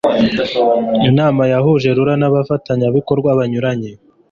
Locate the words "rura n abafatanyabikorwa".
1.97-3.29